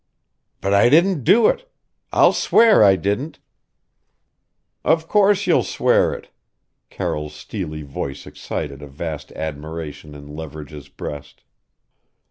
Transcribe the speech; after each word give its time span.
"But 0.61 0.73
I 0.73 0.89
didn't 0.89 1.23
do 1.23 1.47
it. 1.47 1.71
I'll 2.11 2.33
swear 2.33 2.83
I 2.83 2.95
didn't." 2.95 3.37
"Of 4.83 5.07
course 5.07 5.45
you'll 5.45 5.61
swear 5.61 6.11
it" 6.15 6.29
Carroll's 6.89 7.35
steely 7.35 7.83
voice 7.83 8.25
excited 8.25 8.81
a 8.81 8.87
vast 8.87 9.31
admiration 9.33 10.15
in 10.15 10.35
Leverage's 10.35 10.89
breast. 10.89 11.43